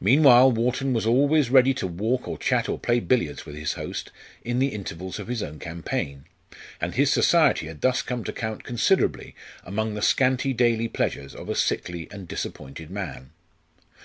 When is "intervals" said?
4.74-5.20